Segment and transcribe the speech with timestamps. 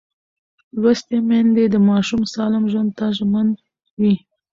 [0.81, 3.47] لوستې میندې د ماشوم سالم ژوند ته ژمن
[4.01, 4.15] وي.